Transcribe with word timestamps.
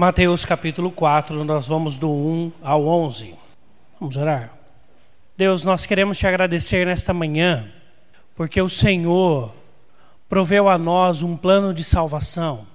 Mateus 0.00 0.46
capítulo 0.46 0.90
4, 0.90 1.44
nós 1.44 1.66
vamos 1.66 1.98
do 1.98 2.10
1 2.10 2.52
ao 2.62 2.86
11. 2.86 3.34
Vamos 4.00 4.16
orar. 4.16 4.50
Deus, 5.36 5.62
nós 5.62 5.84
queremos 5.84 6.16
te 6.16 6.26
agradecer 6.26 6.86
nesta 6.86 7.12
manhã, 7.12 7.70
porque 8.34 8.62
o 8.62 8.68
Senhor 8.70 9.52
proveu 10.26 10.70
a 10.70 10.78
nós 10.78 11.22
um 11.22 11.36
plano 11.36 11.74
de 11.74 11.84
salvação. 11.84 12.66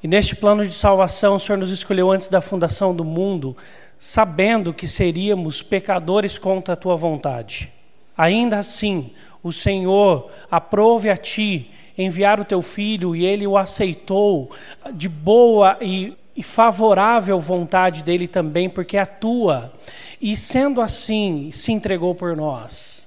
E 0.00 0.06
neste 0.06 0.36
plano 0.36 0.64
de 0.64 0.72
salvação, 0.72 1.34
o 1.34 1.40
Senhor 1.40 1.58
nos 1.58 1.70
escolheu 1.70 2.12
antes 2.12 2.28
da 2.28 2.40
fundação 2.40 2.94
do 2.94 3.04
mundo, 3.04 3.56
sabendo 3.98 4.72
que 4.72 4.86
seríamos 4.86 5.64
pecadores 5.64 6.38
contra 6.38 6.74
a 6.74 6.76
tua 6.76 6.94
vontade. 6.94 7.72
Ainda 8.16 8.58
assim, 8.58 9.10
o 9.42 9.50
Senhor 9.50 10.30
aprove 10.48 11.10
a 11.10 11.16
ti 11.16 11.72
enviar 11.98 12.38
o 12.38 12.44
teu 12.44 12.62
filho 12.62 13.16
e 13.16 13.24
ele 13.24 13.48
o 13.48 13.58
aceitou 13.58 14.52
de 14.94 15.08
boa 15.08 15.76
e, 15.80 16.16
e 16.36 16.42
favorável 16.42 17.38
vontade 17.38 18.02
dele 18.02 18.26
também, 18.26 18.68
porque 18.68 18.96
é 18.96 19.00
a 19.00 19.06
tua. 19.06 19.72
E 20.20 20.36
sendo 20.36 20.80
assim, 20.80 21.50
se 21.52 21.72
entregou 21.72 22.14
por 22.14 22.36
nós. 22.36 23.06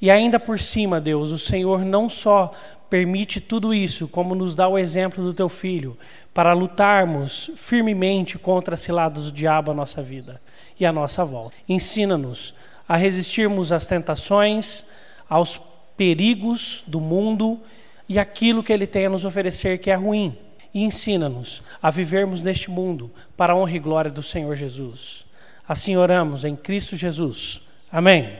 E 0.00 0.10
ainda 0.10 0.40
por 0.40 0.58
cima, 0.58 1.00
Deus, 1.00 1.30
o 1.30 1.38
Senhor 1.38 1.84
não 1.84 2.08
só 2.08 2.52
permite 2.90 3.40
tudo 3.40 3.72
isso, 3.72 4.08
como 4.08 4.34
nos 4.34 4.54
dá 4.54 4.68
o 4.68 4.78
exemplo 4.78 5.22
do 5.22 5.32
teu 5.32 5.48
filho, 5.48 5.96
para 6.34 6.52
lutarmos 6.52 7.50
firmemente 7.56 8.38
contra 8.38 8.74
as 8.74 8.80
ciladas 8.80 9.24
do 9.24 9.32
diabo 9.32 9.70
à 9.70 9.74
nossa 9.74 10.02
vida 10.02 10.40
e 10.78 10.84
à 10.84 10.92
nossa 10.92 11.24
volta. 11.24 11.54
Ensina-nos 11.68 12.54
a 12.88 12.96
resistirmos 12.96 13.72
às 13.72 13.86
tentações, 13.86 14.84
aos 15.28 15.60
perigos 15.96 16.82
do 16.86 17.00
mundo 17.00 17.60
e 18.08 18.18
aquilo 18.18 18.62
que 18.62 18.72
ele 18.72 18.86
tem 18.86 19.06
a 19.06 19.10
nos 19.10 19.24
oferecer 19.24 19.78
que 19.78 19.90
é 19.90 19.94
ruim. 19.94 20.36
E 20.74 20.82
ensina-nos 20.82 21.62
a 21.82 21.90
vivermos 21.90 22.42
neste 22.42 22.70
mundo 22.70 23.10
para 23.36 23.52
a 23.52 23.56
honra 23.56 23.76
e 23.76 23.78
glória 23.78 24.10
do 24.10 24.22
Senhor 24.22 24.56
Jesus. 24.56 25.24
Assim 25.68 25.96
oramos 25.96 26.44
em 26.44 26.56
Cristo 26.56 26.96
Jesus. 26.96 27.60
Amém. 27.90 28.38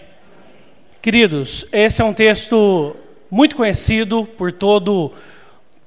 Queridos, 1.00 1.66
esse 1.72 2.00
é 2.00 2.04
um 2.04 2.14
texto 2.14 2.96
muito 3.30 3.56
conhecido 3.56 4.24
por 4.24 4.52
todo 4.52 5.12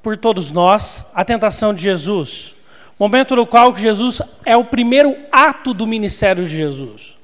por 0.01 0.15
todos 0.15 0.51
nós, 0.51 1.03
a 1.15 1.25
tentação 1.25 1.73
de 1.73 1.81
Jesus. 1.81 2.53
Momento 2.99 3.35
no 3.35 3.47
qual 3.47 3.75
Jesus 3.75 4.21
é 4.45 4.55
o 4.55 4.63
primeiro 4.63 5.17
ato 5.31 5.73
do 5.73 5.87
ministério 5.87 6.45
de 6.45 6.55
Jesus. 6.55 7.17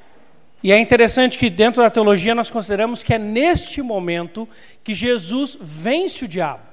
E 0.63 0.71
é 0.71 0.79
interessante 0.79 1.37
que 1.37 1.47
dentro 1.47 1.83
da 1.83 1.91
teologia 1.91 2.33
nós 2.33 2.49
consideramos 2.49 3.03
que 3.03 3.13
é 3.13 3.19
neste 3.19 3.83
momento 3.83 4.49
que 4.83 4.95
Jesus 4.95 5.55
vence 5.61 6.25
o 6.25 6.27
diabo 6.27 6.70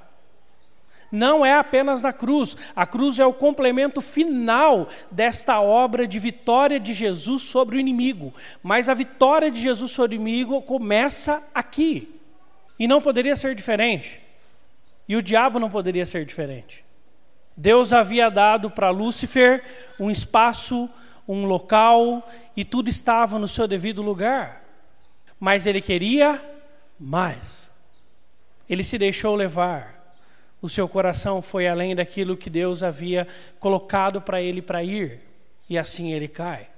não 1.11 1.45
é 1.45 1.55
apenas 1.55 2.03
na 2.03 2.13
cruz. 2.13 2.57
A 2.77 2.87
cruz 2.87 3.19
é 3.19 3.27
o 3.27 3.33
complemento 3.33 4.01
final 4.01 4.89
desta 5.11 5.61
obra 5.61 6.07
de 6.07 6.19
vitória 6.19 6.79
de 6.79 6.93
Jesus 6.93 7.43
sobre 7.43 7.77
o 7.77 7.81
inimigo. 7.81 8.35
Mas 8.63 8.89
a 8.89 8.95
vitória 8.95 9.51
de 9.51 9.61
Jesus 9.61 9.91
sobre 9.91 10.17
o 10.17 10.21
inimigo 10.21 10.63
começa 10.63 11.43
aqui. 11.55 12.15
E 12.79 12.87
não 12.87 13.01
poderia 13.01 13.35
ser 13.35 13.55
diferente. 13.55 14.21
E 15.09 15.17
o 15.17 15.23
diabo 15.23 15.59
não 15.59 15.71
poderia 15.71 16.05
ser 16.05 16.25
diferente. 16.25 16.85
Deus 17.57 17.93
havia 17.93 18.31
dado 18.31 18.71
para 18.71 18.91
Lúcifer 18.91 19.65
um 19.99 20.11
espaço, 20.11 20.89
um 21.27 21.45
local, 21.45 22.31
e 22.57 22.65
tudo 22.65 22.89
estava 22.89 23.39
no 23.39 23.49
seu 23.49 23.67
devido 23.67 24.03
lugar. 24.03 24.63
Mas 25.41 25.67
ele 25.67 25.81
queria 25.81 26.41
mais. 27.01 27.69
Ele 28.69 28.85
se 28.85 28.99
deixou 28.99 29.35
levar 29.35 29.98
o 30.61 30.69
seu 30.69 30.89
coração 30.89 31.41
foi 31.41 31.69
além 31.69 31.95
daquilo 31.95 32.37
que 32.37 32.51
Deus 32.51 32.83
havia 32.83 33.27
colocado 33.61 34.21
para 34.21 34.43
ele 34.43 34.61
para 34.61 34.83
ir, 34.83 35.21
e 35.69 35.79
assim 35.79 36.13
ele 36.13 36.29
cai. 36.29 36.69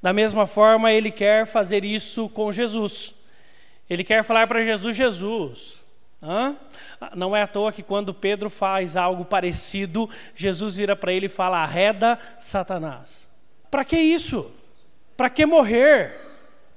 Da 0.00 0.12
mesma 0.12 0.46
forma, 0.46 0.92
ele 0.92 1.10
quer 1.10 1.46
fazer 1.46 1.84
isso 1.84 2.28
com 2.28 2.52
Jesus. 2.52 3.12
Ele 3.90 4.04
quer 4.04 4.22
falar 4.22 4.46
para 4.46 4.64
Jesus: 4.64 4.96
Jesus. 4.96 5.84
Hã? 6.22 6.56
Não 7.14 7.34
é 7.34 7.42
à 7.42 7.46
toa 7.46 7.72
que 7.72 7.82
quando 7.82 8.14
Pedro 8.14 8.50
faz 8.50 8.96
algo 8.96 9.24
parecido, 9.24 10.08
Jesus 10.34 10.76
vira 10.76 10.94
para 10.94 11.12
ele 11.12 11.26
e 11.26 11.28
fala: 11.30 11.58
arreda 11.58 12.18
Satanás. 12.38 13.26
Para 13.70 13.84
que 13.84 13.98
isso? 13.98 14.50
Para 15.16 15.28
que 15.28 15.44
morrer? 15.44 16.14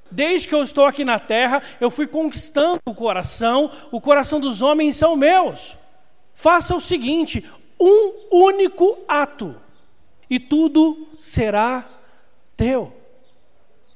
Desde 0.09 0.47
que 0.47 0.55
eu 0.55 0.63
estou 0.63 0.85
aqui 0.85 1.05
na 1.05 1.19
terra, 1.19 1.61
eu 1.79 1.89
fui 1.89 2.05
conquistando 2.05 2.79
o 2.85 2.93
coração, 2.93 3.71
o 3.91 4.01
coração 4.01 4.39
dos 4.39 4.61
homens 4.61 4.97
são 4.97 5.15
meus. 5.15 5.77
Faça 6.33 6.75
o 6.75 6.81
seguinte: 6.81 7.43
um 7.79 8.13
único 8.31 8.99
ato, 9.07 9.55
e 10.29 10.39
tudo 10.39 11.07
será 11.19 11.83
teu. 12.55 12.95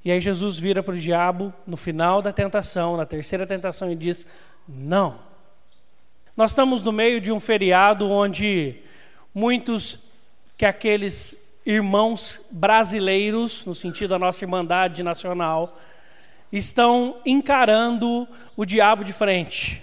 E 0.03 0.12
aí 0.12 0.19
Jesus 0.19 0.57
vira 0.57 0.84
para 0.84 0.94
o 0.94 1.00
diabo 1.00 1.53
no 1.66 1.78
final 1.78 2.22
da 2.22 2.34
tentação, 2.34 2.97
na 2.97 3.06
terceira 3.06 3.46
tentação, 3.46 3.91
e 3.91 3.96
diz: 3.96 4.28
Não. 4.68 5.19
Nós 6.35 6.51
estamos 6.51 6.84
no 6.84 6.91
meio 6.91 7.22
de 7.22 7.31
um 7.31 7.40
feriado 7.40 8.09
onde 8.09 8.75
muitos 9.34 10.00
que 10.57 10.66
aqueles 10.66 11.35
irmãos 11.66 12.40
brasileiros, 12.52 13.66
no 13.66 13.73
sentido 13.73 14.09
da 14.09 14.19
nossa 14.19 14.44
irmandade 14.44 15.02
nacional, 15.02 15.79
estão 16.52 17.17
encarando 17.25 18.28
o 18.56 18.66
diabo 18.66 19.03
de 19.03 19.13
frente 19.13 19.81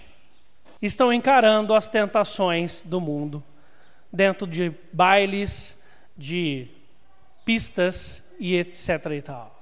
estão 0.85 1.13
encarando 1.13 1.73
as 1.73 1.89
tentações 1.89 2.81
do 2.81 2.99
mundo, 2.99 3.43
dentro 4.11 4.45
de 4.45 4.73
bailes, 4.91 5.77
de 6.17 6.67
pistas 7.45 8.21
e 8.39 8.55
etc. 8.55 8.89
e 9.17 9.21
tal. 9.21 9.53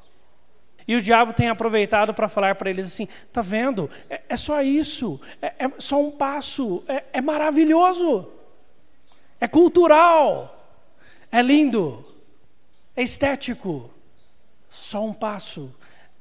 E 0.87 0.95
o 0.95 1.01
diabo 1.01 1.33
tem 1.33 1.47
aproveitado 1.47 2.13
para 2.13 2.27
falar 2.27 2.55
para 2.55 2.69
eles 2.69 2.87
assim: 2.87 3.07
tá 3.31 3.41
vendo? 3.41 3.89
É, 4.09 4.21
é 4.29 4.37
só 4.37 4.61
isso, 4.61 5.21
é, 5.41 5.65
é, 5.65 5.71
só 5.77 6.01
um 6.01 6.11
passo, 6.11 6.83
é, 6.87 7.03
é 7.13 7.21
maravilhoso, 7.21 8.27
é 9.39 9.47
cultural, 9.47 10.57
é 11.31 11.41
lindo, 11.41 12.05
é 12.95 13.03
estético. 13.03 13.89
Só 14.69 15.03
um 15.03 15.13
passo 15.13 15.73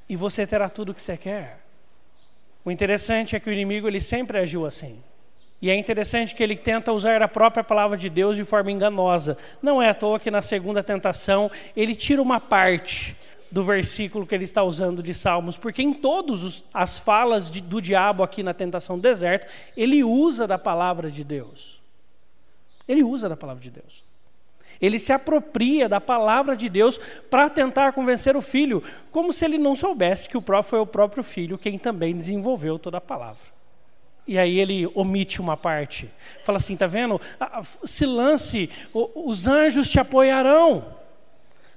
e 0.09 0.17
você 0.17 0.45
terá 0.45 0.69
tudo 0.69 0.91
o 0.91 0.95
que 0.95 1.01
você 1.01 1.17
quer. 1.17 1.65
O 2.65 2.71
interessante 2.71 3.35
é 3.35 3.41
que 3.41 3.49
o 3.49 3.53
inimigo 3.53 3.89
ele 3.89 4.01
sempre 4.01 4.39
agiu 4.39 4.67
assim. 4.67 5.03
E 5.63 5.69
é 5.69 5.77
interessante 5.77 6.35
que 6.35 6.43
ele 6.43 6.57
tenta 6.57 6.93
usar 6.93 7.23
a 7.23 7.29
própria 7.29 7.63
palavra 7.63 7.97
de 7.97 8.09
Deus 8.09 8.37
de 8.37 8.45
forma 8.45 8.71
enganosa. 8.71 9.37
Não 9.61 9.83
é 9.83 9.91
à 9.91 9.95
toa 9.95 10.19
que 10.19 10.31
na 10.31 10.41
segunda 10.41 10.83
tentação 10.83 11.51
ele 11.77 11.95
tira 11.95 12.23
uma 12.23 12.41
parte 12.41 13.15
do 13.51 13.65
versículo 13.65 14.27
que 14.27 14.35
ele 14.35 14.45
está 14.45 14.63
usando 14.63 15.03
de 15.03 15.13
Salmos, 15.13 15.59
porque 15.59 15.83
em 15.83 15.93
todas 15.93 16.65
as 16.73 16.99
falas 16.99 17.51
de, 17.51 17.61
do 17.61 17.81
diabo 17.81 18.23
aqui 18.23 18.43
na 18.43 18.55
tentação 18.55 18.97
do 18.97 19.03
deserto, 19.03 19.49
ele 19.77 20.05
usa 20.05 20.47
da 20.47 20.57
palavra 20.57 21.11
de 21.11 21.25
Deus. 21.25 21.81
Ele 22.87 23.03
usa 23.03 23.29
da 23.29 23.37
palavra 23.37 23.63
de 23.63 23.71
Deus. 23.71 24.05
Ele 24.81 24.99
se 24.99 25.13
apropria 25.13 25.89
da 25.89 26.01
palavra 26.01 26.57
de 26.57 26.69
Deus 26.69 26.99
para 27.29 27.51
tentar 27.51 27.93
convencer 27.93 28.37
o 28.37 28.41
filho, 28.41 28.83
como 29.11 29.33
se 29.33 29.45
ele 29.45 29.59
não 29.59 29.77
soubesse 29.77 30.29
que 30.29 30.37
o 30.37 30.43
próprio 30.43 30.71
foi 30.71 30.81
o 30.81 30.87
próprio 30.87 31.23
filho 31.23 31.59
quem 31.59 31.79
também 31.79 32.17
desenvolveu 32.17 32.79
toda 32.79 32.99
a 32.99 33.01
palavra. 33.01 33.61
E 34.27 34.39
aí 34.39 34.59
ele 34.59 34.91
omite 34.95 35.41
uma 35.41 35.57
parte. 35.57 36.11
Fala 36.45 36.59
assim, 36.59 36.77
tá 36.77 36.87
vendo? 36.87 37.21
Se 37.85 38.07
lance, 38.07 38.71
os 38.95 39.47
anjos 39.47 39.91
te 39.91 39.99
apoiarão. 39.99 41.01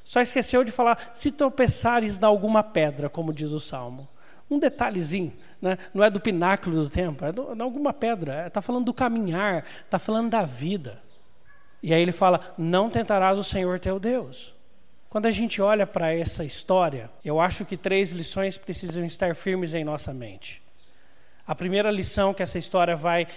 Só 0.03 0.21
esqueceu 0.21 0.63
de 0.63 0.71
falar, 0.71 1.11
se 1.13 1.31
tropeçares 1.31 2.21
em 2.21 2.25
alguma 2.25 2.61
pedra, 2.61 3.09
como 3.09 3.33
diz 3.33 3.51
o 3.51 3.59
Salmo. 3.59 4.07
Um 4.49 4.59
detalhezinho, 4.59 5.33
né? 5.61 5.77
não 5.93 6.03
é 6.03 6.09
do 6.09 6.19
pináculo 6.19 6.83
do 6.83 6.89
templo, 6.89 7.27
é 7.27 7.31
de 7.31 7.61
alguma 7.61 7.93
pedra. 7.93 8.47
Está 8.47 8.61
falando 8.61 8.85
do 8.85 8.93
caminhar, 8.93 9.65
está 9.85 9.97
falando 9.97 10.29
da 10.29 10.43
vida. 10.43 11.01
E 11.83 11.93
aí 11.93 12.01
ele 12.01 12.13
fala: 12.13 12.39
Não 12.57 12.89
tentarás 12.89 13.37
o 13.37 13.43
Senhor 13.43 13.77
teu 13.77 13.99
Deus. 13.99 14.55
Quando 15.09 15.25
a 15.25 15.31
gente 15.31 15.61
olha 15.61 15.85
para 15.85 16.15
essa 16.15 16.43
história, 16.43 17.11
eu 17.23 17.39
acho 17.39 17.65
que 17.65 17.77
três 17.77 18.13
lições 18.13 18.57
precisam 18.57 19.05
estar 19.05 19.35
firmes 19.35 19.73
em 19.73 19.83
nossa 19.83 20.13
mente. 20.13 20.61
A 21.45 21.53
primeira 21.53 21.91
lição 21.91 22.33
que 22.33 22.41
essa 22.41 22.57
história 22.57 22.95
vai 22.95 23.27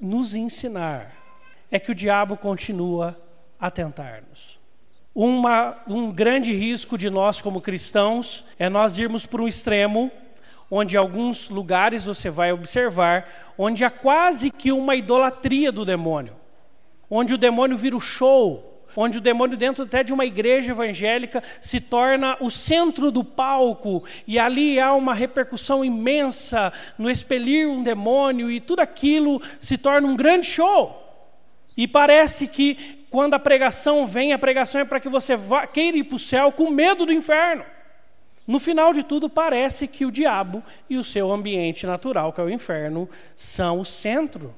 nos 0.00 0.34
ensinar 0.34 1.12
é 1.70 1.78
que 1.78 1.92
o 1.92 1.94
diabo 1.94 2.36
continua 2.36 3.16
a 3.60 3.70
tentar-nos. 3.70 4.58
um 5.14 6.10
grande 6.10 6.52
risco 6.52 6.96
de 6.96 7.10
nós, 7.10 7.42
como 7.42 7.60
cristãos, 7.60 8.44
é 8.58 8.68
nós 8.68 8.98
irmos 8.98 9.26
para 9.26 9.42
um 9.42 9.46
extremo, 9.46 10.10
onde 10.68 10.96
alguns 10.96 11.48
lugares 11.48 12.06
você 12.06 12.30
vai 12.30 12.50
observar, 12.50 13.52
onde 13.58 13.84
há 13.84 13.90
quase 13.90 14.50
que 14.50 14.72
uma 14.72 14.96
idolatria 14.96 15.70
do 15.70 15.84
demônio 15.84 16.39
onde 17.10 17.34
o 17.34 17.38
demônio 17.38 17.76
vira 17.76 17.96
o 17.96 18.00
show, 18.00 18.70
onde 18.96 19.18
o 19.18 19.20
demônio, 19.20 19.56
dentro 19.56 19.84
até 19.84 20.02
de 20.02 20.12
uma 20.12 20.24
igreja 20.24 20.72
evangélica, 20.72 21.42
se 21.60 21.80
torna 21.80 22.36
o 22.40 22.50
centro 22.50 23.10
do 23.10 23.24
palco, 23.24 24.04
e 24.26 24.38
ali 24.38 24.80
há 24.80 24.94
uma 24.94 25.14
repercussão 25.14 25.84
imensa 25.84 26.72
no 26.98 27.10
expelir 27.10 27.68
um 27.68 27.82
demônio, 27.82 28.50
e 28.50 28.60
tudo 28.60 28.80
aquilo 28.80 29.40
se 29.58 29.76
torna 29.76 30.06
um 30.06 30.16
grande 30.16 30.46
show. 30.46 30.96
E 31.76 31.86
parece 31.86 32.46
que 32.46 33.06
quando 33.10 33.34
a 33.34 33.38
pregação 33.38 34.06
vem, 34.06 34.32
a 34.32 34.38
pregação 34.38 34.80
é 34.80 34.84
para 34.84 35.00
que 35.00 35.08
você 35.08 35.36
vá, 35.36 35.66
queira 35.66 35.96
ir 35.96 36.04
para 36.04 36.16
o 36.16 36.18
céu 36.18 36.52
com 36.52 36.70
medo 36.70 37.06
do 37.06 37.12
inferno. 37.12 37.64
No 38.46 38.58
final 38.58 38.92
de 38.92 39.02
tudo, 39.02 39.28
parece 39.28 39.86
que 39.86 40.04
o 40.04 40.10
diabo 40.10 40.62
e 40.88 40.96
o 40.96 41.04
seu 41.04 41.30
ambiente 41.30 41.86
natural, 41.86 42.32
que 42.32 42.40
é 42.40 42.44
o 42.44 42.50
inferno, 42.50 43.08
são 43.36 43.78
o 43.78 43.84
centro 43.84 44.54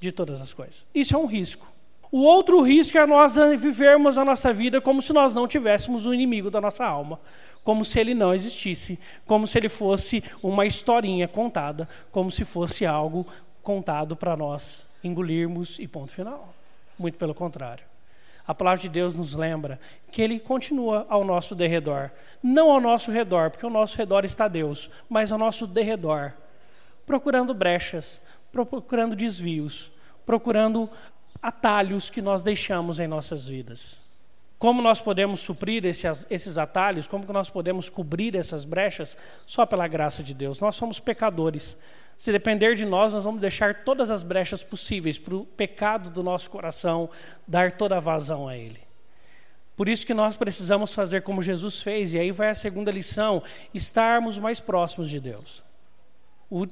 de 0.00 0.12
todas 0.12 0.40
as 0.40 0.52
coisas. 0.52 0.86
Isso 0.94 1.14
é 1.14 1.18
um 1.18 1.26
risco. 1.26 1.66
O 2.10 2.22
outro 2.22 2.62
risco 2.62 2.96
é 2.96 3.06
nós 3.06 3.36
vivermos 3.58 4.16
a 4.16 4.24
nossa 4.24 4.52
vida 4.52 4.80
como 4.80 5.02
se 5.02 5.12
nós 5.12 5.34
não 5.34 5.46
tivéssemos 5.46 6.06
o 6.06 6.10
um 6.10 6.14
inimigo 6.14 6.50
da 6.50 6.60
nossa 6.60 6.86
alma, 6.86 7.20
como 7.62 7.84
se 7.84 8.00
ele 8.00 8.14
não 8.14 8.32
existisse, 8.32 8.98
como 9.26 9.46
se 9.46 9.58
ele 9.58 9.68
fosse 9.68 10.24
uma 10.42 10.64
historinha 10.64 11.28
contada, 11.28 11.86
como 12.10 12.30
se 12.30 12.44
fosse 12.44 12.86
algo 12.86 13.26
contado 13.62 14.16
para 14.16 14.36
nós 14.36 14.86
engolirmos 15.04 15.78
e 15.78 15.86
ponto 15.86 16.12
final. 16.12 16.54
Muito 16.98 17.18
pelo 17.18 17.34
contrário. 17.34 17.84
A 18.46 18.54
palavra 18.54 18.80
de 18.80 18.88
Deus 18.88 19.12
nos 19.12 19.34
lembra 19.34 19.78
que 20.10 20.22
ele 20.22 20.40
continua 20.40 21.06
ao 21.10 21.22
nosso 21.22 21.54
derredor. 21.54 22.10
Não 22.42 22.70
ao 22.70 22.80
nosso 22.80 23.10
redor, 23.10 23.50
porque 23.50 23.66
ao 23.66 23.70
nosso 23.70 23.94
redor 23.98 24.24
está 24.24 24.48
Deus, 24.48 24.88
mas 25.06 25.30
ao 25.30 25.38
nosso 25.38 25.66
derredor, 25.66 26.32
procurando 27.04 27.52
brechas, 27.52 28.18
procurando 28.52 29.16
desvios, 29.16 29.90
procurando 30.24 30.88
atalhos 31.40 32.10
que 32.10 32.20
nós 32.20 32.42
deixamos 32.42 32.98
em 32.98 33.06
nossas 33.06 33.46
vidas. 33.46 33.98
Como 34.58 34.82
nós 34.82 35.00
podemos 35.00 35.40
suprir 35.40 35.86
esses, 35.86 36.58
atalhos? 36.58 37.06
Como 37.06 37.24
que 37.24 37.32
nós 37.32 37.48
podemos 37.48 37.88
cobrir 37.88 38.34
essas 38.34 38.64
brechas? 38.64 39.16
Só 39.46 39.64
pela 39.64 39.86
graça 39.86 40.20
de 40.20 40.34
Deus. 40.34 40.58
Nós 40.58 40.74
somos 40.74 40.98
pecadores. 40.98 41.78
Se 42.16 42.32
depender 42.32 42.74
de 42.74 42.84
nós, 42.84 43.14
nós 43.14 43.22
vamos 43.22 43.40
deixar 43.40 43.84
todas 43.84 44.10
as 44.10 44.24
brechas 44.24 44.64
possíveis 44.64 45.16
para 45.16 45.36
o 45.36 45.46
pecado 45.46 46.10
do 46.10 46.24
nosso 46.24 46.50
coração 46.50 47.08
dar 47.46 47.70
toda 47.72 47.96
a 47.96 48.00
vazão 48.00 48.48
a 48.48 48.56
ele. 48.56 48.80
Por 49.76 49.88
isso 49.88 50.04
que 50.04 50.12
nós 50.12 50.36
precisamos 50.36 50.92
fazer 50.92 51.22
como 51.22 51.40
Jesus 51.40 51.80
fez, 51.80 52.12
e 52.12 52.18
aí 52.18 52.32
vai 52.32 52.50
a 52.50 52.54
segunda 52.54 52.90
lição: 52.90 53.40
estarmos 53.72 54.36
mais 54.36 54.58
próximos 54.58 55.08
de 55.08 55.20
Deus. 55.20 55.62
O 56.50 56.66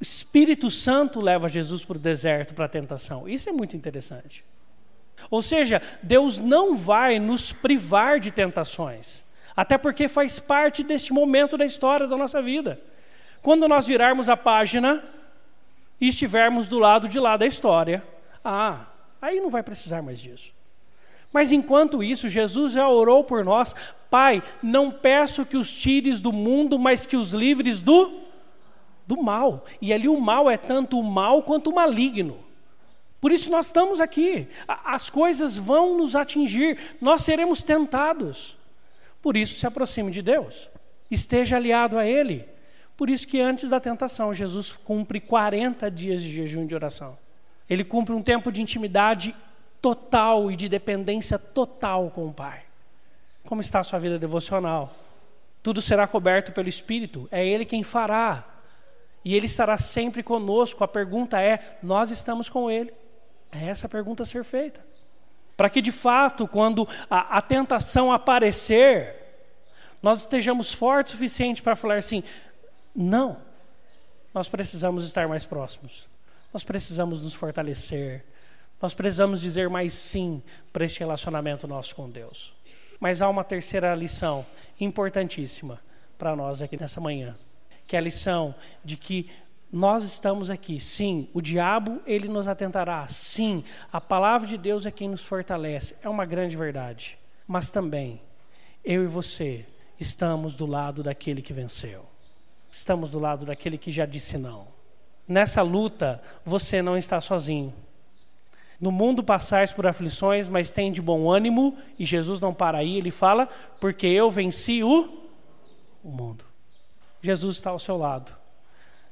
Espírito 0.00 0.70
Santo 0.70 1.20
leva 1.20 1.48
Jesus 1.48 1.84
para 1.84 1.96
o 1.96 2.00
deserto, 2.00 2.54
para 2.54 2.66
a 2.66 2.68
tentação. 2.68 3.28
Isso 3.28 3.48
é 3.48 3.52
muito 3.52 3.76
interessante. 3.76 4.44
Ou 5.30 5.40
seja, 5.40 5.80
Deus 6.02 6.38
não 6.38 6.76
vai 6.76 7.18
nos 7.18 7.52
privar 7.52 8.20
de 8.20 8.30
tentações, 8.30 9.24
até 9.56 9.78
porque 9.78 10.08
faz 10.08 10.38
parte 10.38 10.82
deste 10.82 11.12
momento 11.12 11.56
da 11.56 11.64
história 11.64 12.06
da 12.06 12.16
nossa 12.16 12.42
vida. 12.42 12.80
Quando 13.42 13.66
nós 13.66 13.86
virarmos 13.86 14.28
a 14.28 14.36
página 14.36 15.02
e 16.00 16.08
estivermos 16.08 16.66
do 16.66 16.78
lado 16.78 17.08
de 17.08 17.18
lá 17.18 17.36
da 17.36 17.46
história, 17.46 18.04
ah, 18.44 18.86
aí 19.20 19.40
não 19.40 19.48
vai 19.48 19.62
precisar 19.62 20.02
mais 20.02 20.20
disso. 20.20 20.50
Mas 21.32 21.52
enquanto 21.52 22.02
isso, 22.02 22.28
Jesus 22.28 22.72
já 22.72 22.88
orou 22.88 23.24
por 23.24 23.44
nós, 23.44 23.74
Pai, 24.10 24.42
não 24.62 24.90
peço 24.90 25.44
que 25.44 25.56
os 25.56 25.72
tires 25.72 26.20
do 26.20 26.32
mundo, 26.32 26.78
mas 26.78 27.06
que 27.06 27.16
os 27.16 27.32
livres 27.32 27.80
do 27.80 28.25
do 29.06 29.22
mal. 29.22 29.64
E 29.80 29.92
ali 29.92 30.08
o 30.08 30.20
mal 30.20 30.50
é 30.50 30.56
tanto 30.56 30.98
o 30.98 31.04
mal 31.04 31.42
quanto 31.42 31.70
o 31.70 31.74
maligno. 31.74 32.38
Por 33.20 33.32
isso 33.32 33.50
nós 33.50 33.66
estamos 33.66 34.00
aqui. 34.00 34.48
As 34.66 35.10
coisas 35.10 35.56
vão 35.56 35.96
nos 35.96 36.14
atingir, 36.14 36.78
nós 37.00 37.22
seremos 37.22 37.62
tentados. 37.62 38.56
Por 39.22 39.36
isso 39.36 39.58
se 39.58 39.66
aproxime 39.66 40.10
de 40.10 40.22
Deus. 40.22 40.68
Esteja 41.10 41.56
aliado 41.56 41.98
a 41.98 42.06
Ele. 42.06 42.44
Por 42.96 43.10
isso 43.10 43.28
que 43.28 43.40
antes 43.40 43.68
da 43.68 43.78
tentação, 43.78 44.32
Jesus 44.32 44.72
cumpre 44.72 45.20
40 45.20 45.90
dias 45.90 46.22
de 46.22 46.30
jejum 46.30 46.64
de 46.64 46.74
oração. 46.74 47.18
Ele 47.68 47.84
cumpre 47.84 48.14
um 48.14 48.22
tempo 48.22 48.50
de 48.50 48.62
intimidade 48.62 49.34
total 49.82 50.50
e 50.50 50.56
de 50.56 50.68
dependência 50.68 51.38
total 51.38 52.10
com 52.10 52.26
o 52.26 52.32
Pai. 52.32 52.62
Como 53.44 53.60
está 53.60 53.80
a 53.80 53.84
sua 53.84 53.98
vida 53.98 54.18
devocional? 54.18 54.94
Tudo 55.62 55.82
será 55.82 56.06
coberto 56.06 56.52
pelo 56.52 56.68
Espírito, 56.68 57.28
é 57.30 57.44
Ele 57.44 57.64
quem 57.64 57.82
fará. 57.82 58.44
E 59.26 59.34
Ele 59.34 59.46
estará 59.46 59.76
sempre 59.76 60.22
conosco. 60.22 60.84
A 60.84 60.88
pergunta 60.88 61.42
é: 61.42 61.78
nós 61.82 62.12
estamos 62.12 62.48
com 62.48 62.70
Ele? 62.70 62.94
É 63.50 63.66
essa 63.66 63.88
a 63.88 63.90
pergunta 63.90 64.22
a 64.22 64.26
ser 64.26 64.44
feita. 64.44 64.86
Para 65.56 65.68
que 65.68 65.82
de 65.82 65.90
fato, 65.90 66.46
quando 66.46 66.86
a, 67.10 67.38
a 67.38 67.42
tentação 67.42 68.12
aparecer, 68.12 69.16
nós 70.00 70.20
estejamos 70.20 70.72
fortes 70.72 71.12
o 71.12 71.16
suficiente 71.16 71.60
para 71.60 71.74
falar 71.74 71.96
assim: 71.96 72.22
não, 72.94 73.38
nós 74.32 74.48
precisamos 74.48 75.02
estar 75.02 75.26
mais 75.26 75.44
próximos, 75.44 76.08
nós 76.52 76.62
precisamos 76.62 77.20
nos 77.20 77.34
fortalecer, 77.34 78.24
nós 78.80 78.94
precisamos 78.94 79.40
dizer 79.40 79.68
mais 79.68 79.92
sim 79.92 80.40
para 80.72 80.84
este 80.84 81.00
relacionamento 81.00 81.66
nosso 81.66 81.96
com 81.96 82.08
Deus. 82.08 82.54
Mas 83.00 83.20
há 83.20 83.28
uma 83.28 83.42
terceira 83.42 83.92
lição 83.92 84.46
importantíssima 84.78 85.80
para 86.16 86.36
nós 86.36 86.62
aqui 86.62 86.80
nessa 86.80 87.00
manhã, 87.00 87.36
que 87.86 87.96
é 87.96 87.98
a 87.98 88.02
lição 88.02 88.54
de 88.84 88.96
que 88.96 89.30
nós 89.70 90.04
estamos 90.04 90.48
aqui, 90.50 90.80
sim, 90.80 91.28
o 91.34 91.40
diabo 91.40 92.00
ele 92.06 92.28
nos 92.28 92.48
atentará, 92.48 93.06
sim, 93.08 93.62
a 93.92 94.00
palavra 94.00 94.48
de 94.48 94.56
Deus 94.56 94.86
é 94.86 94.90
quem 94.90 95.08
nos 95.08 95.22
fortalece, 95.22 95.96
é 96.02 96.08
uma 96.08 96.24
grande 96.24 96.56
verdade. 96.56 97.18
Mas 97.46 97.70
também, 97.70 98.22
eu 98.84 99.04
e 99.04 99.06
você 99.06 99.66
estamos 100.00 100.56
do 100.56 100.66
lado 100.66 101.02
daquele 101.02 101.42
que 101.42 101.52
venceu, 101.52 102.06
estamos 102.72 103.10
do 103.10 103.18
lado 103.18 103.44
daquele 103.44 103.76
que 103.76 103.92
já 103.92 104.06
disse 104.06 104.38
não. 104.38 104.68
Nessa 105.28 105.60
luta, 105.60 106.22
você 106.44 106.80
não 106.80 106.96
está 106.96 107.20
sozinho. 107.20 107.74
No 108.80 108.92
mundo 108.92 109.22
passais 109.22 109.72
por 109.72 109.86
aflições, 109.86 110.48
mas 110.48 110.70
tem 110.70 110.92
de 110.92 111.02
bom 111.02 111.28
ânimo, 111.30 111.76
e 111.98 112.06
Jesus 112.06 112.40
não 112.40 112.54
para 112.54 112.78
aí, 112.78 112.96
ele 112.96 113.10
fala, 113.10 113.46
porque 113.80 114.06
eu 114.06 114.30
venci 114.30 114.84
o, 114.84 115.28
o 116.04 116.10
mundo. 116.10 116.45
Jesus 117.20 117.56
está 117.56 117.70
ao 117.70 117.78
seu 117.78 117.96
lado. 117.96 118.32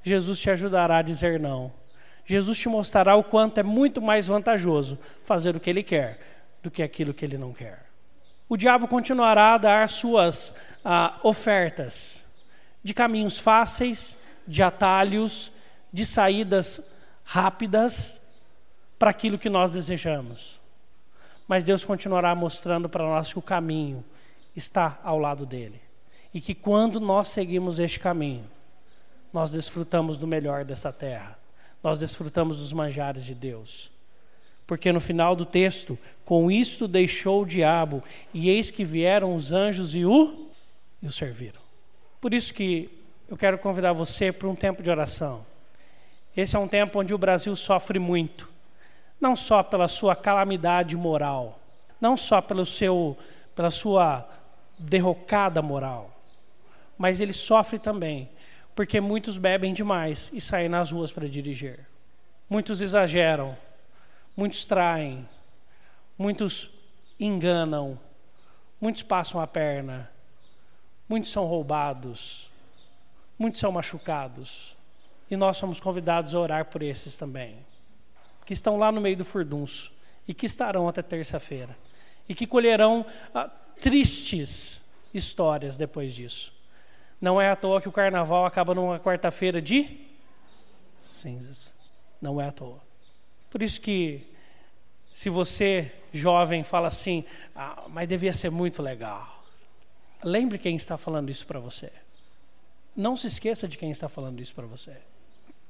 Jesus 0.02 0.38
te 0.38 0.50
ajudará 0.50 0.98
a 0.98 1.02
dizer 1.02 1.40
não. 1.40 1.72
Jesus 2.26 2.58
te 2.58 2.68
mostrará 2.68 3.16
o 3.16 3.24
quanto 3.24 3.58
é 3.58 3.62
muito 3.62 4.00
mais 4.00 4.26
vantajoso 4.26 4.98
fazer 5.24 5.56
o 5.56 5.60
que 5.60 5.70
ele 5.70 5.82
quer 5.82 6.20
do 6.62 6.70
que 6.70 6.82
aquilo 6.82 7.12
que 7.12 7.24
ele 7.24 7.36
não 7.36 7.52
quer. 7.52 7.86
O 8.48 8.56
diabo 8.56 8.88
continuará 8.88 9.54
a 9.54 9.58
dar 9.58 9.88
suas 9.88 10.54
ah, 10.84 11.18
ofertas 11.22 12.24
de 12.82 12.92
caminhos 12.92 13.38
fáceis, 13.38 14.18
de 14.46 14.62
atalhos, 14.62 15.50
de 15.92 16.04
saídas 16.04 16.80
rápidas 17.24 18.20
para 18.98 19.10
aquilo 19.10 19.38
que 19.38 19.48
nós 19.48 19.70
desejamos. 19.70 20.60
Mas 21.48 21.64
Deus 21.64 21.84
continuará 21.84 22.34
mostrando 22.34 22.88
para 22.88 23.04
nós 23.04 23.32
que 23.32 23.38
o 23.38 23.42
caminho 23.42 24.04
está 24.54 24.98
ao 25.02 25.18
lado 25.18 25.44
dele. 25.44 25.83
E 26.34 26.40
que 26.40 26.54
quando 26.54 26.98
nós 26.98 27.28
seguimos 27.28 27.78
este 27.78 28.00
caminho, 28.00 28.44
nós 29.32 29.52
desfrutamos 29.52 30.18
do 30.18 30.26
melhor 30.26 30.64
dessa 30.64 30.92
terra. 30.92 31.38
Nós 31.82 32.00
desfrutamos 32.00 32.58
dos 32.58 32.72
manjares 32.72 33.24
de 33.24 33.34
Deus. 33.34 33.90
Porque 34.66 34.92
no 34.92 35.00
final 35.00 35.36
do 35.36 35.44
texto, 35.44 35.96
com 36.24 36.50
isto 36.50 36.88
deixou 36.88 37.42
o 37.42 37.46
diabo, 37.46 38.02
e 38.32 38.48
eis 38.48 38.70
que 38.70 38.84
vieram 38.84 39.34
os 39.34 39.52
anjos 39.52 39.94
e 39.94 40.04
o, 40.04 40.48
e 41.00 41.06
o 41.06 41.12
serviram. 41.12 41.60
Por 42.20 42.34
isso 42.34 42.52
que 42.52 42.90
eu 43.28 43.36
quero 43.36 43.58
convidar 43.58 43.92
você 43.92 44.32
para 44.32 44.48
um 44.48 44.54
tempo 44.54 44.82
de 44.82 44.90
oração. 44.90 45.44
Esse 46.36 46.56
é 46.56 46.58
um 46.58 46.66
tempo 46.68 46.98
onde 46.98 47.14
o 47.14 47.18
Brasil 47.18 47.54
sofre 47.54 47.98
muito, 47.98 48.48
não 49.20 49.36
só 49.36 49.62
pela 49.62 49.86
sua 49.86 50.16
calamidade 50.16 50.96
moral, 50.96 51.60
não 52.00 52.16
só 52.16 52.40
pelo 52.40 52.66
seu, 52.66 53.16
pela 53.54 53.70
sua 53.70 54.28
derrocada 54.78 55.62
moral, 55.62 56.13
mas 56.96 57.20
ele 57.20 57.32
sofre 57.32 57.78
também 57.78 58.30
porque 58.74 59.00
muitos 59.00 59.38
bebem 59.38 59.72
demais 59.72 60.30
e 60.32 60.40
saem 60.40 60.68
nas 60.68 60.90
ruas 60.90 61.12
para 61.12 61.28
dirigir. 61.28 61.86
Muitos 62.50 62.80
exageram, 62.80 63.56
muitos 64.36 64.64
traem, 64.64 65.26
muitos 66.18 66.70
enganam, 67.18 67.98
muitos 68.80 69.02
passam 69.02 69.40
a 69.40 69.46
perna, 69.46 70.10
muitos 71.08 71.30
são 71.30 71.44
roubados, 71.46 72.50
muitos 73.38 73.60
são 73.60 73.70
machucados. 73.70 74.76
E 75.30 75.36
nós 75.36 75.56
somos 75.56 75.80
convidados 75.80 76.34
a 76.34 76.38
orar 76.38 76.66
por 76.66 76.82
esses 76.82 77.16
também, 77.16 77.56
que 78.44 78.52
estão 78.52 78.76
lá 78.76 78.92
no 78.92 79.00
meio 79.00 79.16
do 79.16 79.24
furdunço 79.24 79.92
e 80.26 80.34
que 80.34 80.46
estarão 80.46 80.88
até 80.88 81.00
terça-feira 81.00 81.76
e 82.28 82.34
que 82.34 82.46
colherão 82.46 83.06
ah, 83.34 83.48
tristes 83.80 84.82
histórias 85.12 85.76
depois 85.76 86.14
disso. 86.14 86.53
Não 87.20 87.40
é 87.40 87.48
à 87.48 87.56
toa 87.56 87.80
que 87.80 87.88
o 87.88 87.92
carnaval 87.92 88.44
acaba 88.44 88.74
numa 88.74 88.98
quarta-feira 88.98 89.60
de 89.62 89.98
cinzas. 91.00 91.72
Não 92.20 92.40
é 92.40 92.48
à 92.48 92.52
toa. 92.52 92.80
Por 93.50 93.62
isso 93.62 93.80
que, 93.80 94.26
se 95.12 95.30
você, 95.30 95.92
jovem, 96.12 96.64
fala 96.64 96.88
assim, 96.88 97.24
ah, 97.54 97.84
mas 97.88 98.08
devia 98.08 98.32
ser 98.32 98.50
muito 98.50 98.82
legal. 98.82 99.42
Lembre 100.22 100.58
quem 100.58 100.76
está 100.76 100.96
falando 100.96 101.30
isso 101.30 101.46
para 101.46 101.60
você. 101.60 101.92
Não 102.96 103.16
se 103.16 103.26
esqueça 103.26 103.68
de 103.68 103.76
quem 103.78 103.90
está 103.90 104.08
falando 104.08 104.40
isso 104.40 104.54
para 104.54 104.66
você. 104.66 104.96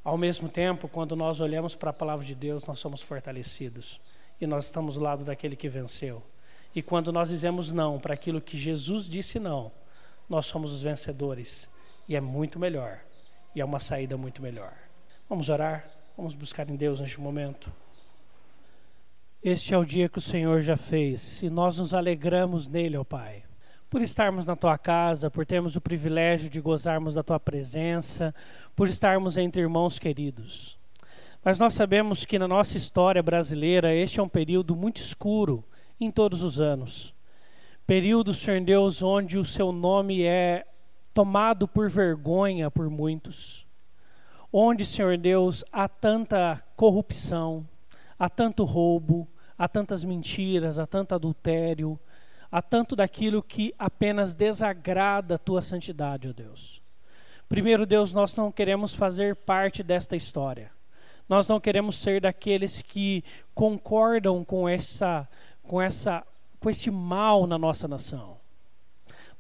Ao 0.03 0.17
mesmo 0.19 0.49
tempo, 0.49 0.89
quando 0.89 1.17
nós 1.17 1.41
olhamos 1.41 1.75
para 1.75 1.91
a 1.91 1.93
palavra 1.93 2.25
de 2.25 2.35
Deus, 2.35 2.65
nós 2.67 2.79
somos 2.79 3.01
fortalecidos. 3.01 4.01
e 4.41 4.47
nós 4.47 4.67
estamos 4.67 4.95
do 4.95 5.01
lado 5.01 5.25
daquele 5.25 5.57
que 5.57 5.69
venceu. 5.69 6.23
E 6.75 6.83
quando 6.83 7.13
nós 7.13 7.29
dizemos 7.29 7.71
não 7.73 7.99
para 7.99 8.15
aquilo 8.15 8.41
que 8.41 8.59
Jesus 8.59 9.09
disse 9.09 9.39
não, 9.39 9.71
nós 10.29 10.47
somos 10.47 10.73
os 10.73 10.83
vencedores. 10.83 11.69
E 12.09 12.17
é 12.17 12.21
muito 12.21 12.59
melhor. 12.59 13.01
E 13.55 13.61
é 13.61 13.65
uma 13.65 13.81
saída 13.81 14.17
muito 14.17 14.43
melhor. 14.43 14.73
Vamos 15.29 15.49
orar? 15.49 15.85
Vamos 16.17 16.35
buscar 16.35 16.69
em 16.69 16.77
Deus 16.77 17.01
neste 17.01 17.21
momento. 17.21 17.73
Este 19.43 19.75
é 19.75 19.79
o 19.79 19.85
dia 19.85 20.09
que 20.09 20.19
o 20.19 20.23
Senhor 20.23 20.63
já 20.63 20.77
fez 20.77 21.43
e 21.43 21.51
nós 21.51 21.79
nos 21.79 21.93
alegramos 21.93 22.67
nele, 22.67 22.97
ó 22.97 23.05
Pai. 23.05 23.43
Por 23.91 24.01
estarmos 24.01 24.47
na 24.47 24.57
tua 24.57 24.79
casa, 24.79 25.31
por 25.31 25.45
termos 25.45 25.77
o 25.77 25.81
privilégio 25.81 26.49
de 26.49 26.61
gozarmos 26.61 27.15
da 27.15 27.23
tua 27.23 27.39
presença, 27.39 28.35
por 28.75 28.89
estarmos 28.89 29.37
entre 29.37 29.61
irmãos 29.61 29.99
queridos. 29.99 30.79
Mas 31.45 31.59
nós 31.59 31.75
sabemos 31.75 32.25
que 32.25 32.39
na 32.39 32.49
nossa 32.49 32.79
história 32.79 33.23
brasileira 33.23 33.95
este 33.95 34.19
é 34.19 34.23
um 34.23 34.29
período 34.29 34.75
muito 34.75 34.97
escuro 35.01 35.63
em 36.01 36.11
todos 36.11 36.43
os 36.43 36.59
anos. 36.59 37.14
Período, 37.87 38.33
Senhor 38.33 38.63
Deus, 38.63 39.03
onde 39.03 39.37
o 39.37 39.45
seu 39.45 39.71
nome 39.71 40.23
é 40.23 40.67
tomado 41.13 41.69
por 41.69 41.91
vergonha 41.91 42.71
por 42.71 42.89
muitos. 42.89 43.67
Onde, 44.51 44.87
Senhor 44.87 45.19
Deus, 45.19 45.63
há 45.71 45.87
tanta 45.87 46.63
corrupção, 46.77 47.69
há 48.19 48.27
tanto 48.31 48.65
roubo, 48.65 49.29
há 49.59 49.69
tantas 49.69 50.03
mentiras, 50.03 50.79
há 50.79 50.87
tanto 50.87 51.15
adultério, 51.15 52.01
há 52.51 52.63
tanto 52.63 52.97
daquilo 52.97 53.43
que 53.43 53.75
apenas 53.79 54.35
desagrada 54.35 55.35
a 55.35 55.39
tua 55.39 55.61
santidade, 55.61 56.27
ó 56.27 56.33
Deus. 56.33 56.81
Primeiro, 57.51 57.85
Deus, 57.85 58.15
nós 58.15 58.35
não 58.35 58.51
queremos 58.51 58.95
fazer 58.95 59.37
parte 59.37 59.83
desta 59.83 60.17
história. 60.17 60.71
Nós 61.29 61.47
não 61.49 61.61
queremos 61.61 61.97
ser 61.97 62.23
daqueles 62.23 62.81
que 62.81 63.23
concordam 63.55 64.43
com 64.43 64.67
essa 64.67 65.29
com 65.63 65.81
essa 65.81 66.23
com 66.65 66.71
esse 66.71 66.91
mal 66.91 67.47
na 67.47 67.59
nossa 67.59 67.87
nação. 67.87 68.39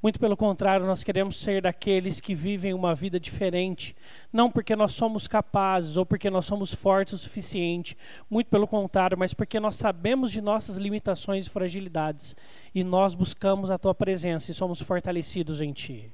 Muito 0.02 0.20
pelo 0.20 0.36
contrário, 0.36 0.84
nós 0.84 1.02
queremos 1.02 1.40
ser 1.40 1.62
daqueles 1.62 2.20
que 2.20 2.34
vivem 2.34 2.74
uma 2.74 2.94
vida 2.94 3.18
diferente, 3.18 3.96
não 4.30 4.50
porque 4.50 4.76
nós 4.76 4.92
somos 4.92 5.26
capazes 5.26 5.96
ou 5.96 6.04
porque 6.04 6.28
nós 6.28 6.44
somos 6.44 6.74
fortes 6.74 7.14
o 7.14 7.18
suficiente, 7.18 7.96
muito 8.28 8.50
pelo 8.50 8.68
contrário, 8.68 9.16
mas 9.16 9.32
porque 9.32 9.58
nós 9.58 9.76
sabemos 9.76 10.30
de 10.30 10.42
nossas 10.42 10.76
limitações 10.76 11.46
e 11.46 11.50
fragilidades 11.50 12.36
e 12.74 12.84
nós 12.84 13.14
buscamos 13.14 13.70
a 13.70 13.78
tua 13.78 13.94
presença 13.94 14.50
e 14.50 14.54
somos 14.54 14.82
fortalecidos 14.82 15.62
em 15.62 15.72
ti. 15.72 16.12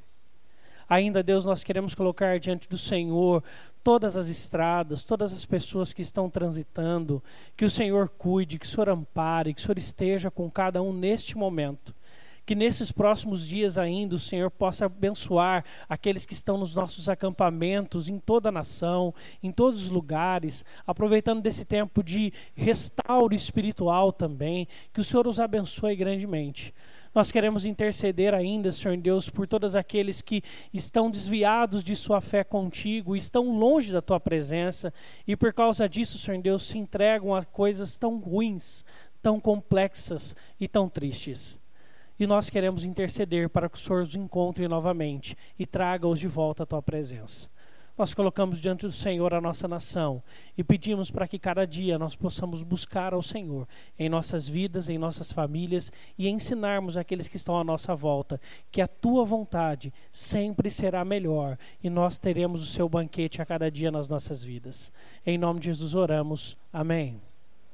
Ainda, 0.91 1.23
Deus, 1.23 1.45
nós 1.45 1.63
queremos 1.63 1.95
colocar 1.95 2.41
diante 2.41 2.69
do 2.69 2.77
Senhor 2.77 3.45
todas 3.81 4.17
as 4.17 4.29
estradas, 4.29 5.05
todas 5.05 5.33
as 5.33 5.47
pessoas 5.47 5.93
que 5.93 6.03
estão 6.03 6.29
transitando, 6.29 7.23
que 7.57 7.65
o 7.65 7.71
Senhor 7.71 8.09
cuide, 8.09 8.59
que 8.59 8.67
o 8.67 8.69
Senhor 8.69 8.89
ampare, 8.89 9.55
que 9.55 9.61
o 9.61 9.63
Senhor 9.63 9.79
esteja 9.79 10.33
com 10.33 10.51
cada 10.51 10.83
um 10.83 10.93
neste 10.93 11.39
momento. 11.39 11.95
Que 12.45 12.57
nesses 12.57 12.91
próximos 12.91 13.47
dias 13.47 13.79
ainda 13.79 14.17
o 14.17 14.19
Senhor 14.19 14.51
possa 14.51 14.87
abençoar 14.87 15.65
aqueles 15.89 16.27
que 16.27 16.35
estão 16.35 16.59
nos 16.59 16.75
nossos 16.75 17.09
acampamentos, 17.09 18.09
em 18.09 18.19
toda 18.19 18.49
a 18.49 18.53
nação, 18.53 19.15
em 19.41 19.53
todos 19.53 19.85
os 19.85 19.91
lugares, 19.91 20.65
aproveitando 20.85 21.41
desse 21.41 21.65
tempo 21.65 22.03
de 22.03 22.33
restauro 22.53 23.33
espiritual 23.33 24.13
também. 24.13 24.67
Que 24.93 24.99
o 24.99 25.05
Senhor 25.05 25.29
os 25.29 25.39
abençoe 25.39 25.95
grandemente. 25.95 26.75
Nós 27.13 27.33
queremos 27.33 27.65
interceder 27.65 28.35
ainda, 28.35 28.71
Senhor 28.71 28.97
Deus, 28.97 29.29
por 29.29 29.47
todos 29.47 29.75
aqueles 29.75 30.23
que 30.23 30.43
estão 30.73 31.11
desviados 31.11 31.83
de 31.83 31.97
sua 31.97 32.21
fé 32.21 32.45
contigo, 32.45 33.17
estão 33.17 33.59
longe 33.59 33.93
da 33.93 34.01
tua 34.01 34.21
presença 34.21 34.95
e 35.27 35.37
por 35.37 35.53
causa 35.53 35.89
disso, 35.89 36.19
Senhor 36.19 36.41
Deus, 36.41 36.63
se 36.63 36.79
entregam 36.79 37.35
a 37.35 37.45
coisas 37.45 37.99
tão 37.99 38.19
ruins, 38.19 38.85
tão 39.21 39.41
complexas 39.41 40.37
e 40.61 40.69
tão 40.69 40.89
tristes. 40.89 41.59
E 42.19 42.27
nós 42.27 42.49
queremos 42.49 42.85
interceder 42.85 43.49
para 43.49 43.69
que 43.69 43.77
o 43.77 43.81
Senhor 43.81 44.03
os 44.03 44.15
encontre 44.15 44.69
novamente 44.69 45.37
e 45.59 45.67
traga-os 45.67 46.21
de 46.21 46.29
volta 46.29 46.63
à 46.63 46.67
tua 46.67 46.83
presença 46.83 47.49
nós 48.01 48.15
colocamos 48.15 48.63
diante 48.63 48.87
do 48.87 48.93
Senhor 48.93 49.35
a 49.35 49.43
nossa 49.43 49.69
nação 49.69 50.23
e 50.57 50.65
pedimos 50.65 51.11
para 51.11 51.29
que 51.29 51.39
cada 51.39 51.67
dia 51.67 51.99
nós 51.99 52.17
possamos 52.17 52.63
buscar 52.63 53.13
ao 53.13 53.23
Senhor 53.23 53.69
em 53.99 54.09
nossas 54.09 54.49
vidas, 54.49 54.89
em 54.89 54.97
nossas 54.97 55.31
famílias 55.31 55.93
e 56.17 56.27
ensinarmos 56.27 56.97
aqueles 56.97 57.29
que 57.29 57.37
estão 57.37 57.59
à 57.59 57.63
nossa 57.63 57.95
volta 57.95 58.41
que 58.73 58.81
a 58.81 58.89
tua 58.89 59.23
vontade 59.23 59.93
sempre 60.11 60.71
será 60.71 61.05
melhor 61.05 61.59
e 61.85 61.91
nós 61.91 62.19
teremos 62.19 62.63
o 62.63 62.67
seu 62.67 62.89
banquete 62.89 63.43
a 63.43 63.45
cada 63.45 63.71
dia 63.71 63.91
nas 63.91 64.09
nossas 64.09 64.43
vidas. 64.43 64.91
Em 65.27 65.37
nome 65.37 65.61
de 65.61 65.67
Jesus 65.67 65.95
oramos. 65.95 66.57
Amém. 66.73 67.30